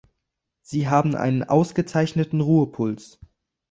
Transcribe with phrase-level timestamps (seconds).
[0.63, 3.19] Sie haben einen ausgezeichneten Ruhepuls.